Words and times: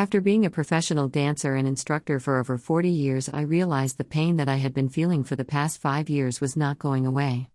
After 0.00 0.22
being 0.22 0.46
a 0.46 0.50
professional 0.50 1.08
dancer 1.08 1.56
and 1.56 1.68
instructor 1.68 2.18
for 2.18 2.38
over 2.38 2.56
40 2.56 2.88
years, 2.88 3.28
I 3.28 3.42
realized 3.42 3.98
the 3.98 4.04
pain 4.04 4.38
that 4.38 4.48
I 4.48 4.56
had 4.56 4.72
been 4.72 4.88
feeling 4.88 5.24
for 5.24 5.36
the 5.36 5.44
past 5.44 5.78
five 5.78 6.08
years 6.08 6.40
was 6.40 6.56
not 6.56 6.78
going 6.78 7.04
away. 7.04 7.50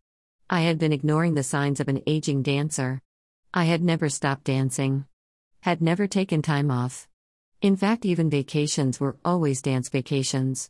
I 0.48 0.62
had 0.62 0.78
been 0.78 0.94
ignoring 0.94 1.34
the 1.34 1.42
signs 1.42 1.80
of 1.80 1.88
an 1.88 2.04
aging 2.06 2.44
dancer. 2.44 3.02
I 3.52 3.64
had 3.64 3.82
never 3.82 4.10
stopped 4.10 4.44
dancing, 4.44 5.06
had 5.62 5.82
never 5.82 6.06
taken 6.06 6.44
time 6.44 6.70
off. 6.70 7.08
In 7.64 7.76
fact, 7.76 8.06
even 8.06 8.30
vacations 8.30 9.00
were 9.00 9.18
always 9.26 9.64
dance 9.64 9.90
vacations. 9.90 10.70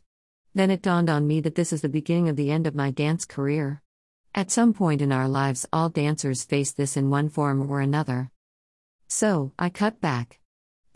Then 0.54 0.70
it 0.70 0.80
dawned 0.80 1.10
on 1.10 1.26
me 1.26 1.42
that 1.42 1.56
this 1.56 1.74
is 1.74 1.82
the 1.82 1.90
beginning 1.90 2.30
of 2.30 2.36
the 2.36 2.50
end 2.50 2.66
of 2.66 2.74
my 2.74 2.90
dance 2.90 3.26
career. 3.26 3.82
At 4.34 4.50
some 4.50 4.72
point 4.72 5.02
in 5.02 5.12
our 5.12 5.28
lives, 5.28 5.66
all 5.74 5.90
dancers 5.90 6.42
face 6.42 6.72
this 6.72 6.96
in 6.96 7.10
one 7.10 7.28
form 7.28 7.70
or 7.70 7.82
another. 7.82 8.30
So, 9.08 9.52
I 9.58 9.68
cut 9.68 10.00
back. 10.00 10.40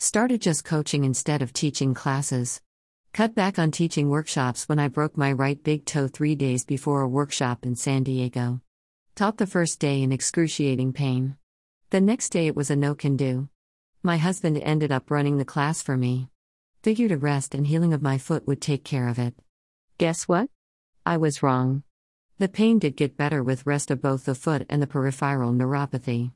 Started 0.03 0.41
just 0.41 0.65
coaching 0.65 1.03
instead 1.03 1.43
of 1.43 1.53
teaching 1.53 1.93
classes. 1.93 2.59
Cut 3.13 3.35
back 3.35 3.59
on 3.59 3.69
teaching 3.69 4.09
workshops 4.09 4.67
when 4.67 4.79
I 4.79 4.87
broke 4.87 5.15
my 5.15 5.31
right 5.31 5.63
big 5.63 5.85
toe 5.85 6.07
three 6.07 6.33
days 6.33 6.65
before 6.65 7.01
a 7.01 7.07
workshop 7.07 7.67
in 7.67 7.75
San 7.75 8.01
Diego. 8.01 8.61
Taught 9.13 9.37
the 9.37 9.45
first 9.45 9.79
day 9.79 10.01
in 10.01 10.11
excruciating 10.11 10.93
pain. 10.93 11.37
The 11.91 12.01
next 12.01 12.29
day 12.29 12.47
it 12.47 12.55
was 12.55 12.71
a 12.71 12.75
no 12.75 12.95
can 12.95 13.15
do. 13.15 13.47
My 14.01 14.17
husband 14.17 14.57
ended 14.57 14.91
up 14.91 15.11
running 15.11 15.37
the 15.37 15.45
class 15.45 15.83
for 15.83 15.95
me. 15.95 16.29
Figured 16.81 17.11
a 17.11 17.17
rest 17.17 17.53
and 17.53 17.67
healing 17.67 17.93
of 17.93 18.01
my 18.01 18.17
foot 18.17 18.47
would 18.47 18.59
take 18.59 18.83
care 18.83 19.07
of 19.07 19.19
it. 19.19 19.35
Guess 19.99 20.27
what? 20.27 20.49
I 21.05 21.17
was 21.17 21.43
wrong. 21.43 21.83
The 22.39 22.49
pain 22.49 22.79
did 22.79 22.97
get 22.97 23.17
better 23.17 23.43
with 23.43 23.67
rest 23.67 23.91
of 23.91 24.01
both 24.01 24.25
the 24.25 24.33
foot 24.33 24.65
and 24.67 24.81
the 24.81 24.87
peripheral 24.87 25.53
neuropathy. 25.53 26.31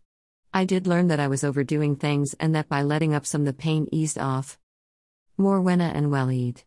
I 0.55 0.63
did 0.63 0.87
learn 0.87 1.07
that 1.07 1.19
I 1.19 1.27
was 1.27 1.43
overdoing 1.43 1.97
things 1.97 2.33
and 2.39 2.55
that 2.55 2.69
by 2.69 2.81
letting 2.81 3.13
up 3.13 3.25
some 3.25 3.43
the 3.43 3.51
pain 3.51 3.89
eased 3.91 4.17
off. 4.17 4.57
Morwenna 5.37 5.93
and 5.93 6.05
Waleed. 6.05 6.63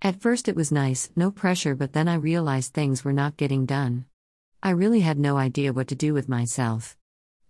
At 0.00 0.22
first 0.22 0.48
it 0.48 0.56
was 0.56 0.72
nice, 0.72 1.10
no 1.14 1.30
pressure, 1.30 1.74
but 1.74 1.92
then 1.92 2.08
I 2.08 2.14
realized 2.14 2.72
things 2.72 3.04
were 3.04 3.12
not 3.12 3.36
getting 3.36 3.66
done. 3.66 4.06
I 4.62 4.70
really 4.70 5.00
had 5.00 5.18
no 5.18 5.36
idea 5.36 5.74
what 5.74 5.88
to 5.88 5.94
do 5.94 6.14
with 6.14 6.26
myself. 6.26 6.96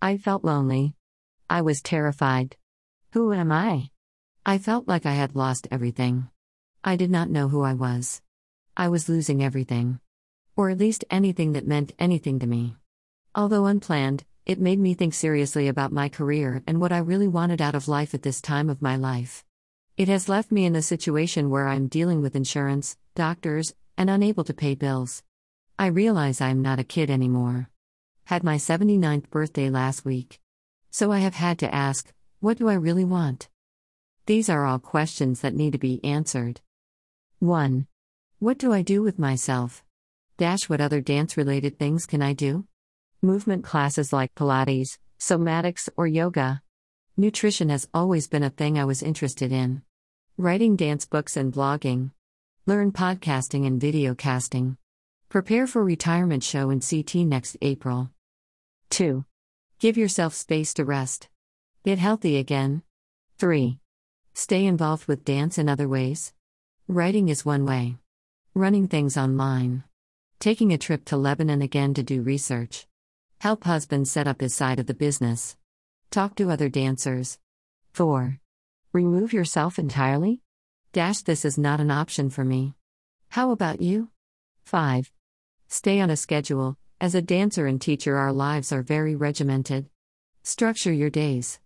I 0.02 0.16
felt 0.16 0.42
lonely. 0.42 0.96
I 1.48 1.62
was 1.62 1.80
terrified. 1.80 2.56
Who 3.12 3.32
am 3.32 3.52
I? 3.52 3.91
I 4.44 4.58
felt 4.58 4.88
like 4.88 5.06
I 5.06 5.14
had 5.14 5.36
lost 5.36 5.69
everything. 5.70 6.28
I 6.82 6.97
did 6.97 7.12
not 7.12 7.30
know 7.30 7.47
who 7.47 7.62
I 7.62 7.74
was. 7.74 8.20
I 8.76 8.88
was 8.88 9.08
losing 9.08 9.44
everything. 9.44 10.00
Or 10.56 10.70
at 10.70 10.78
least 10.78 11.04
anything 11.08 11.52
that 11.52 11.69
meant 11.69 11.92
anything 12.00 12.41
to 12.41 12.48
me. 12.48 12.74
Although 13.32 13.66
unplanned, 13.66 14.24
it 14.44 14.60
made 14.60 14.80
me 14.80 14.92
think 14.94 15.14
seriously 15.14 15.68
about 15.68 15.92
my 15.92 16.08
career 16.08 16.64
and 16.66 16.80
what 16.80 16.90
I 16.90 16.98
really 16.98 17.28
wanted 17.28 17.62
out 17.62 17.76
of 17.76 17.86
life 17.86 18.12
at 18.12 18.22
this 18.22 18.40
time 18.40 18.68
of 18.68 18.82
my 18.82 18.96
life. 18.96 19.44
It 19.96 20.08
has 20.08 20.28
left 20.28 20.50
me 20.50 20.64
in 20.64 20.74
a 20.74 20.82
situation 20.82 21.48
where 21.48 21.68
I'm 21.68 21.86
dealing 21.86 22.22
with 22.22 22.34
insurance, 22.34 22.96
doctors, 23.14 23.72
and 23.96 24.10
unable 24.10 24.42
to 24.44 24.54
pay 24.54 24.74
bills. 24.74 25.22
I 25.78 25.86
realize 25.86 26.40
I 26.40 26.48
am 26.48 26.60
not 26.60 26.80
a 26.80 26.84
kid 26.84 27.08
anymore. 27.08 27.70
Had 28.24 28.42
my 28.42 28.56
79th 28.56 29.30
birthday 29.30 29.70
last 29.70 30.04
week. 30.04 30.40
So 30.90 31.12
I 31.12 31.20
have 31.20 31.34
had 31.34 31.58
to 31.60 31.72
ask, 31.72 32.12
what 32.40 32.58
do 32.58 32.68
I 32.68 32.74
really 32.74 33.04
want? 33.04 33.48
These 34.26 34.48
are 34.48 34.66
all 34.66 34.80
questions 34.80 35.40
that 35.42 35.54
need 35.54 35.72
to 35.72 35.78
be 35.78 36.02
answered. 36.04 36.60
1. 37.38 37.86
What 38.40 38.58
do 38.58 38.72
I 38.72 38.82
do 38.82 39.02
with 39.02 39.18
myself? 39.18 39.84
Dash 40.36 40.68
what 40.68 40.80
other 40.80 41.00
dance 41.00 41.36
related 41.36 41.78
things 41.78 42.06
can 42.06 42.22
I 42.22 42.32
do? 42.32 42.66
Movement 43.25 43.62
classes 43.62 44.12
like 44.12 44.34
Pilates, 44.34 44.98
somatics, 45.17 45.89
or 45.97 46.09
yoga. 46.09 46.61
Nutrition 47.17 47.69
has 47.69 47.87
always 47.95 48.27
been 48.27 48.42
a 48.42 48.51
thing 48.51 48.77
I 48.77 48.84
was 48.84 49.01
interested 49.01 49.53
in. 49.53 49.83
Writing 50.37 50.75
dance 50.75 51.06
books 51.06 51.37
and 51.37 51.53
blogging. 51.53 52.11
Learn 52.67 52.91
podcasting 52.91 53.65
and 53.65 53.81
video 53.81 54.17
casting. 54.17 54.77
Prepare 55.28 55.69
for 55.69 55.84
retirement 55.84 56.43
show 56.43 56.69
in 56.70 56.81
CT 56.81 57.15
next 57.25 57.56
April. 57.62 58.11
2. 58.91 59.25
Give 59.78 59.97
yourself 59.97 60.34
space 60.34 60.75
to 60.75 60.84
rest. 60.84 61.28
Get 61.84 62.00
healthy 62.00 62.38
again. 62.38 62.82
3. 63.38 63.78
Stay 64.34 64.66
involved 64.66 65.06
with 65.06 65.25
dance 65.25 65.59
in 65.59 65.69
other 65.69 65.87
ways. 65.87 66.32
Writing 66.88 67.28
is 67.28 67.44
one 67.44 67.66
way. 67.66 67.99
Running 68.53 68.88
things 68.88 69.16
online. 69.16 69.84
Taking 70.41 70.72
a 70.72 70.77
trip 70.77 71.05
to 71.05 71.16
Lebanon 71.16 71.62
again 71.62 71.94
to 71.94 72.03
do 72.03 72.21
research. 72.21 72.88
Help 73.42 73.64
husband 73.64 74.06
set 74.06 74.28
up 74.28 74.41
his 74.41 74.54
side 74.54 74.78
of 74.78 74.86
the 74.86 74.94
business. 74.94 75.56
Talk 76.12 76.36
to 76.36 76.48
other 76.48 76.69
dancers. 76.69 77.41
4. 77.92 78.38
Remove 78.92 79.32
yourself 79.32 79.80
entirely? 79.80 80.42
Dash, 80.92 81.22
this 81.22 81.44
is 81.44 81.58
not 81.58 81.81
an 81.81 81.91
option 81.91 82.31
for 82.31 82.44
me. 82.44 82.75
How 83.31 83.50
about 83.50 83.82
you? 83.82 84.10
5. 84.62 85.10
Stay 85.66 86.00
on 86.00 86.08
a 86.08 86.16
schedule. 86.16 86.76
As 87.00 87.16
a 87.16 87.20
dancer 87.20 87.66
and 87.66 87.81
teacher, 87.81 88.16
our 88.16 88.32
lives 88.32 88.70
are 88.70 88.81
very 88.81 89.16
regimented. 89.16 89.91
Structure 90.44 90.92
your 90.92 91.10
days. 91.10 91.58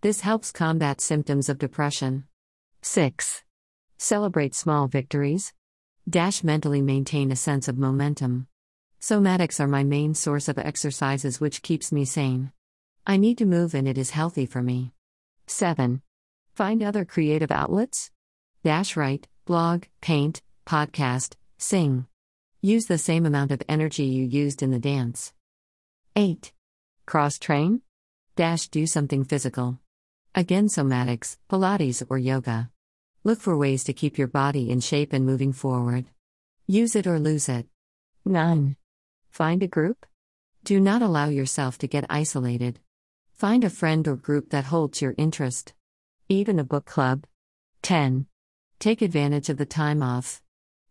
This 0.00 0.22
helps 0.22 0.50
combat 0.50 0.98
symptoms 0.98 1.50
of 1.50 1.58
depression. 1.58 2.24
6. 2.80 3.44
Celebrate 3.98 4.54
small 4.54 4.88
victories. 4.88 5.52
Dash 6.08 6.42
mentally 6.42 6.80
maintain 6.80 7.30
a 7.30 7.36
sense 7.36 7.68
of 7.68 7.76
momentum. 7.76 8.46
Somatics 9.00 9.60
are 9.60 9.68
my 9.68 9.84
main 9.84 10.12
source 10.12 10.48
of 10.48 10.58
exercises, 10.58 11.40
which 11.40 11.62
keeps 11.62 11.92
me 11.92 12.04
sane. 12.04 12.50
I 13.06 13.16
need 13.16 13.38
to 13.38 13.46
move 13.46 13.74
and 13.74 13.86
it 13.86 13.96
is 13.96 14.10
healthy 14.10 14.44
for 14.44 14.60
me. 14.60 14.92
7. 15.46 16.02
Find 16.54 16.82
other 16.82 17.04
creative 17.04 17.52
outlets. 17.52 18.10
Dash 18.64 18.96
write, 18.96 19.28
blog, 19.44 19.84
paint, 20.00 20.42
podcast, 20.66 21.34
sing. 21.58 22.06
Use 22.60 22.86
the 22.86 22.98
same 22.98 23.24
amount 23.24 23.52
of 23.52 23.62
energy 23.68 24.04
you 24.04 24.24
used 24.24 24.64
in 24.64 24.72
the 24.72 24.80
dance. 24.80 25.32
8. 26.16 26.52
Cross 27.06 27.38
train? 27.38 27.82
Dash 28.34 28.66
do 28.66 28.84
something 28.84 29.22
physical. 29.22 29.78
Again, 30.34 30.66
somatics, 30.66 31.36
Pilates, 31.48 32.04
or 32.10 32.18
yoga. 32.18 32.68
Look 33.22 33.40
for 33.40 33.56
ways 33.56 33.84
to 33.84 33.92
keep 33.92 34.18
your 34.18 34.26
body 34.26 34.70
in 34.70 34.80
shape 34.80 35.12
and 35.12 35.24
moving 35.24 35.52
forward. 35.52 36.06
Use 36.66 36.96
it 36.96 37.06
or 37.06 37.20
lose 37.20 37.48
it. 37.48 37.66
9. 38.24 38.76
Find 39.30 39.62
a 39.62 39.68
group? 39.68 40.06
Do 40.64 40.80
not 40.80 41.02
allow 41.02 41.28
yourself 41.28 41.78
to 41.78 41.86
get 41.86 42.04
isolated. 42.10 42.80
Find 43.34 43.64
a 43.64 43.70
friend 43.70 44.06
or 44.08 44.16
group 44.16 44.50
that 44.50 44.64
holds 44.64 45.00
your 45.00 45.14
interest. 45.16 45.72
Even 46.28 46.58
a 46.58 46.64
book 46.64 46.84
club. 46.84 47.24
10. 47.82 48.26
Take 48.78 49.00
advantage 49.00 49.48
of 49.48 49.56
the 49.56 49.66
time 49.66 50.02
off. 50.02 50.42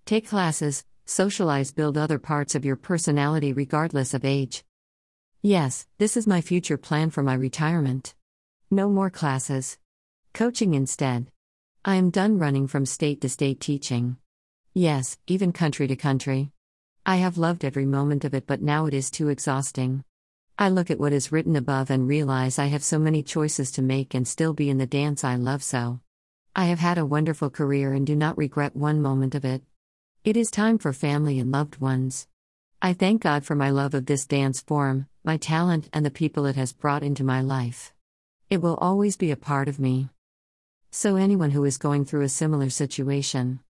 Take 0.06 0.28
classes, 0.28 0.86
socialize, 1.06 1.72
build 1.72 1.98
other 1.98 2.20
parts 2.20 2.56
of 2.56 2.66
your 2.66 2.76
personality 2.76 3.54
regardless 3.54 4.14
of 4.14 4.26
age. 4.26 4.64
Yes, 5.42 5.86
this 5.98 6.18
is 6.18 6.26
my 6.26 6.42
future 6.42 6.78
plan 6.78 7.10
for 7.10 7.22
my 7.22 7.34
retirement. 7.34 8.16
No 8.72 8.90
more 8.90 9.10
classes. 9.10 9.78
Coaching 10.34 10.74
instead. 10.74 11.28
I 11.86 11.96
am 11.96 12.10
done 12.10 12.38
running 12.38 12.68
from 12.68 12.86
state 12.86 13.22
to 13.22 13.30
state 13.30 13.60
teaching. 13.60 14.18
Yes, 14.74 15.18
even 15.28 15.52
country 15.52 15.88
to 15.88 15.96
country. 15.96 16.52
I 17.10 17.16
have 17.16 17.38
loved 17.38 17.64
every 17.64 17.86
moment 17.86 18.26
of 18.26 18.34
it, 18.34 18.46
but 18.46 18.62
now 18.62 18.86
it 18.86 18.94
is 18.94 19.10
too 19.10 19.30
exhausting. 19.30 20.04
I 20.60 20.68
look 20.68 20.92
at 20.92 21.00
what 21.00 21.14
is 21.14 21.32
written 21.32 21.56
above 21.56 21.90
and 21.90 22.06
realize 22.06 22.60
I 22.60 22.66
have 22.66 22.84
so 22.84 23.00
many 23.00 23.24
choices 23.24 23.72
to 23.72 23.82
make 23.82 24.14
and 24.14 24.28
still 24.28 24.54
be 24.54 24.70
in 24.70 24.78
the 24.78 24.86
dance 24.86 25.24
I 25.24 25.38
love 25.38 25.64
so. 25.64 26.02
I 26.54 26.66
have 26.66 26.80
had 26.80 26.98
a 26.98 27.06
wonderful 27.06 27.50
career 27.50 27.94
and 27.94 28.06
do 28.06 28.14
not 28.14 28.38
regret 28.38 28.76
one 28.76 29.02
moment 29.02 29.36
of 29.36 29.46
it. 29.46 29.64
It 30.26 30.36
is 30.36 30.52
time 30.52 30.78
for 30.78 30.92
family 30.92 31.40
and 31.40 31.50
loved 31.50 31.80
ones. 31.80 32.28
I 32.82 32.92
thank 32.92 33.22
God 33.22 33.46
for 33.46 33.56
my 33.56 33.70
love 33.70 33.94
of 33.94 34.06
this 34.06 34.26
dance 34.26 34.60
form, 34.60 35.08
my 35.24 35.38
talent, 35.38 35.88
and 35.94 36.06
the 36.06 36.12
people 36.12 36.46
it 36.46 36.58
has 36.58 36.74
brought 36.74 37.04
into 37.04 37.24
my 37.24 37.40
life. 37.40 37.94
It 38.50 38.62
will 38.62 38.76
always 38.82 39.16
be 39.16 39.32
a 39.32 39.38
part 39.38 39.70
of 39.70 39.80
me. 39.80 40.10
So, 40.92 41.16
anyone 41.16 41.52
who 41.52 41.64
is 41.64 41.78
going 41.78 42.04
through 42.04 42.24
a 42.24 42.30
similar 42.30 42.70
situation, 42.70 43.62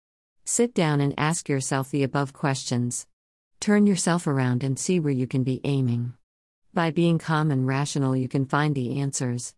sit 0.46 0.72
down 0.72 1.02
and 1.02 1.12
ask 1.18 1.50
yourself 1.50 1.90
the 1.90 2.02
above 2.02 2.32
questions. 2.32 3.06
Turn 3.60 3.86
yourself 3.86 4.26
around 4.26 4.62
and 4.62 4.78
see 4.78 5.00
where 5.00 5.12
you 5.12 5.26
can 5.26 5.42
be 5.42 5.60
aiming. 5.64 6.14
By 6.72 6.90
being 6.90 7.18
calm 7.18 7.50
and 7.50 7.66
rational, 7.66 8.14
you 8.14 8.28
can 8.28 8.46
find 8.46 8.74
the 8.74 9.00
answers. 9.00 9.54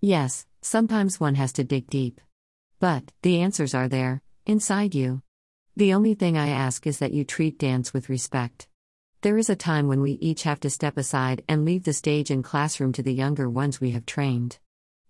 Yes, 0.00 0.46
sometimes 0.62 1.20
one 1.20 1.34
has 1.34 1.52
to 1.54 1.64
dig 1.64 1.90
deep. 1.90 2.20
But, 2.78 3.12
the 3.22 3.40
answers 3.40 3.74
are 3.74 3.88
there, 3.88 4.22
inside 4.46 4.94
you. 4.94 5.22
The 5.76 5.92
only 5.92 6.14
thing 6.14 6.38
I 6.38 6.48
ask 6.48 6.86
is 6.86 6.98
that 6.98 7.12
you 7.12 7.24
treat 7.24 7.58
dance 7.58 7.92
with 7.92 8.08
respect. 8.08 8.68
There 9.22 9.36
is 9.36 9.50
a 9.50 9.56
time 9.56 9.88
when 9.88 10.00
we 10.00 10.12
each 10.12 10.44
have 10.44 10.60
to 10.60 10.70
step 10.70 10.96
aside 10.96 11.42
and 11.46 11.64
leave 11.64 11.84
the 11.84 11.92
stage 11.92 12.30
and 12.30 12.42
classroom 12.42 12.92
to 12.92 13.02
the 13.02 13.12
younger 13.12 13.50
ones 13.50 13.80
we 13.80 13.90
have 13.90 14.06
trained. 14.06 14.58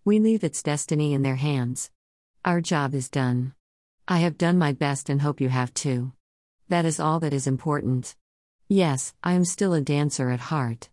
We 0.04 0.18
leave 0.18 0.42
its 0.42 0.62
destiny 0.62 1.12
in 1.12 1.22
their 1.22 1.36
hands. 1.36 1.90
Our 2.44 2.60
job 2.60 2.94
is 2.94 3.08
done. 3.08 3.54
I 4.08 4.18
have 4.18 4.38
done 4.38 4.58
my 4.58 4.72
best 4.72 5.08
and 5.08 5.22
hope 5.22 5.40
you 5.40 5.50
have 5.50 5.72
too. 5.74 6.12
That 6.68 6.84
is 6.84 6.98
all 6.98 7.20
that 7.20 7.32
is 7.32 7.46
important. 7.46 8.16
Yes, 8.72 9.14
I 9.24 9.32
am 9.32 9.44
still 9.44 9.74
a 9.74 9.80
dancer 9.80 10.30
at 10.30 10.38
heart. 10.38 10.90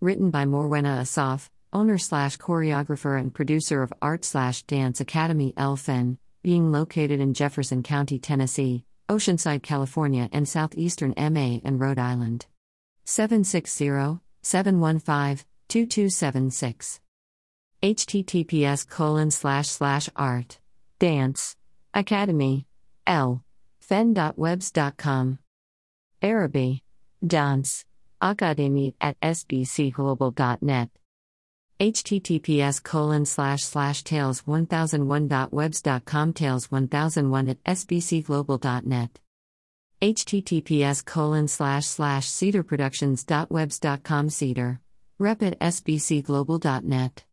Written 0.00 0.30
by 0.30 0.44
Morwenna 0.44 1.00
Asaf, 1.00 1.50
owner 1.72 1.98
slash 1.98 2.38
choreographer 2.38 3.18
and 3.18 3.34
producer 3.34 3.82
of 3.82 3.92
Art 4.00 4.24
slash 4.24 4.62
Dance 4.62 5.00
Academy 5.00 5.52
Elfen, 5.56 6.18
being 6.44 6.70
located 6.70 7.18
in 7.18 7.34
Jefferson 7.34 7.82
County, 7.82 8.20
Tennessee, 8.20 8.84
Oceanside, 9.08 9.64
California, 9.64 10.28
and 10.30 10.48
southeastern 10.48 11.12
MA 11.18 11.58
and 11.64 11.80
Rhode 11.80 11.98
Island. 11.98 12.46
760 13.04 14.20
715 14.42 15.44
2276. 15.68 17.00
https 17.82 18.88
colon 18.88 19.32
slash 19.32 19.66
slash 19.66 20.08
art 20.14 20.60
dance 21.00 21.56
academy 21.94 22.64
l 23.08 23.42
fen.webs.com 23.80 25.40
araby 26.22 26.81
dance 27.26 27.84
academy 28.20 28.94
at 29.00 29.18
sbcglobal.net 29.20 30.90
https 31.80 32.80
colon 32.82 33.24
slash 33.26 33.64
slash 33.64 34.04
tales1001.webs.com 34.04 36.32
tales1001 36.32 37.50
at 37.50 37.64
sbcglobal.net 37.64 39.18
https 40.00 41.04
colon 41.04 41.48
slash 41.48 41.86
slash 41.86 42.28
cedarproductions.webs.com 42.28 44.30
cedar 44.30 44.80
rep 45.18 45.42
at 45.42 45.58
sbcglobal.net 45.58 47.24